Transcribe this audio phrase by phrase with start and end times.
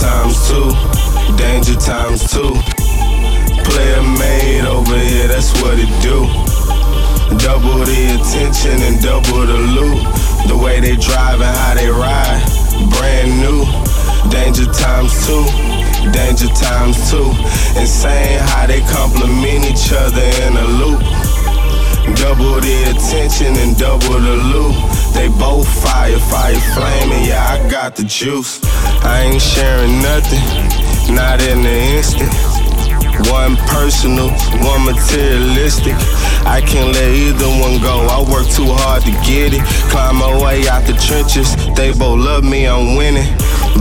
[0.00, 0.70] times two,
[1.36, 2.54] danger times two.
[3.66, 6.22] Player made over here, that's what it do.
[7.38, 9.98] Double the attention and double the loot.
[10.46, 12.42] The way they drive and how they ride,
[12.94, 13.66] brand new.
[14.30, 15.44] Danger times two,
[16.12, 17.34] danger times two.
[17.74, 21.00] Insane how they complement each other in a loop.
[22.16, 24.97] Double the attention and double the loot.
[25.14, 27.24] They both fire, fire flaming.
[27.24, 28.60] Yeah, I got the juice.
[29.04, 32.32] I ain't sharing nothing, not in an instant.
[33.30, 34.30] One personal,
[34.62, 35.94] one materialistic.
[36.46, 38.06] I can't let either one go.
[38.06, 39.62] I work too hard to get it.
[39.90, 41.56] Climb my way out the trenches.
[41.74, 43.26] They both love me, I'm winning.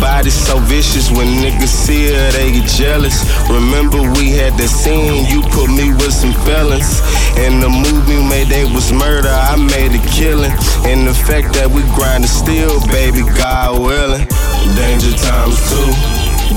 [0.00, 3.24] Body so vicious when niggas see her, they get jealous.
[3.48, 7.00] Remember we had that scene, you put me with some felons.
[7.36, 10.52] In the movie made they was murder, I made a killing.
[10.84, 14.26] And the fact that we grindin' still, baby, God willing.
[14.74, 15.88] Danger times two,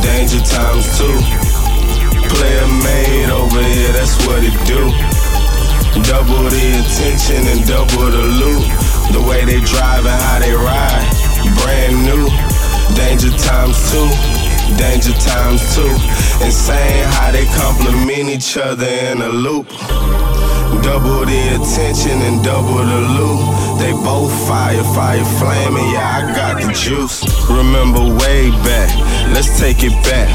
[0.01, 1.17] danger times two.
[2.33, 4.81] Player made over here, that's what it do.
[6.09, 8.65] Double the attention and double the loot.
[9.13, 11.05] The way they drive and how they ride,
[11.61, 12.25] brand new.
[12.97, 14.09] Danger times two,
[14.75, 15.87] danger times two.
[16.43, 19.69] Insane how they compliment each other in a loop.
[20.85, 23.79] Double the attention and double the loot.
[23.79, 25.89] They both fire, fire flaming.
[25.91, 27.25] Yeah, I got the juice.
[27.49, 28.93] Remember way back,
[29.33, 30.29] let's take it back.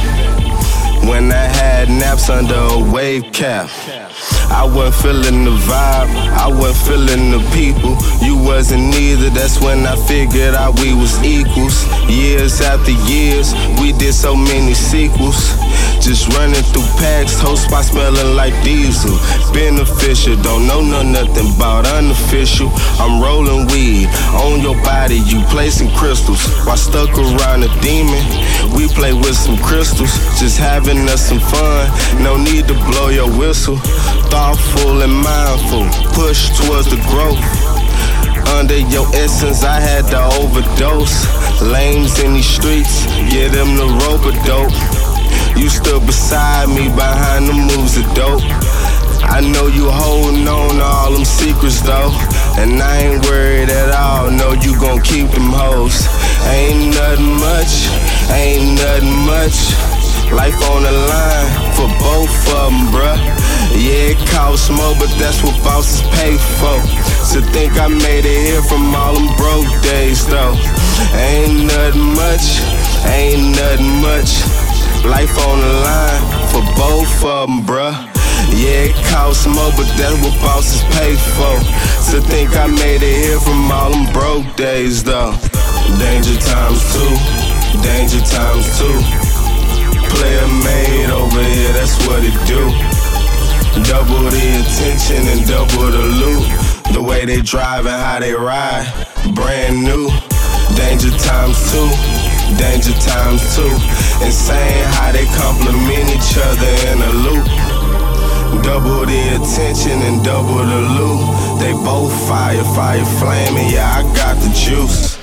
[1.08, 3.70] When I had naps under a wave cap.
[4.50, 7.96] I wasn't feeling the vibe, I wasn't feeling the people.
[8.20, 11.86] You wasn't either, that's when I figured out we was equals.
[12.10, 15.54] Years after years, we did so many sequels.
[16.00, 19.12] Just running through packs, whole spot smelling like diesel.
[19.52, 22.72] Beneficial, don't know no nothing about unofficial.
[22.98, 26.40] I'm rolling weed on your body, you placing crystals.
[26.64, 28.24] While stuck around a demon,
[28.74, 30.10] we play with some crystals.
[30.40, 31.84] Just having us some fun,
[32.24, 33.76] no need to blow your whistle.
[34.32, 35.84] Thoughtful and mindful,
[36.16, 37.44] push towards the growth.
[38.56, 41.28] Under your essence, I had to overdose.
[41.60, 45.09] Lames in these streets, get them the rope a dope.
[45.60, 48.40] You stood beside me behind the moves of dope.
[49.28, 52.16] I know you holding on to all them secrets though.
[52.56, 56.08] And I ain't worried at all, know you gon' keep them hoes.
[56.48, 57.92] Ain't nothing much,
[58.32, 59.76] ain't nothing much.
[60.32, 63.20] Life on the line for both of them, bruh.
[63.76, 66.80] Yeah, it costs more, but that's what bosses pay for.
[67.36, 70.56] To think I made it here from all them broke days, though.
[71.12, 72.64] Ain't nothing much,
[73.12, 74.69] ain't nothing much.
[75.04, 76.22] Life on the line
[76.52, 77.96] for both of them, bruh.
[78.52, 81.56] Yeah, it costs more, but that's what bosses pay for.
[82.10, 85.32] To think I made it here from all them broke days, though.
[85.98, 87.14] Danger times two,
[87.80, 88.98] danger times two.
[90.12, 92.60] Player made over here, that's what it do.
[93.88, 96.44] Double the attention and double the loot.
[96.92, 98.86] The way they drive and how they ride,
[99.34, 100.10] brand new.
[100.76, 101.88] Danger times two,
[102.56, 103.70] danger times two.
[104.24, 107.46] Insane how they complement each other in a loop.
[108.64, 111.60] Double the attention and double the loot.
[111.60, 113.70] They both fire, fire flaming.
[113.70, 115.19] Yeah, I got the juice.